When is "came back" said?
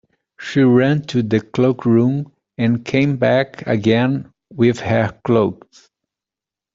2.83-3.67